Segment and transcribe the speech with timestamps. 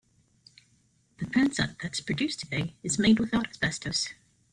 [1.19, 4.09] The transite that is produced today is made without asbestos.